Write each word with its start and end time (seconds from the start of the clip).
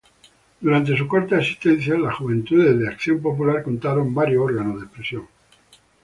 Durante 0.61 0.97
su 0.97 1.07
corta 1.07 1.37
existencia 1.37 1.95
las 1.95 2.15
Juventudes 2.15 2.75
de 2.79 2.87
Acción 2.89 3.21
Popular 3.21 3.61
contaron 3.61 4.15
varias 4.15 4.39
órganos 4.41 4.79
de 4.79 4.85
expresión. 4.87 5.27